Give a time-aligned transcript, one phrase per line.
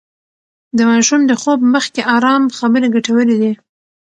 [0.77, 3.51] د ماشوم د خوب مخکې ارام خبرې ګټورې دي.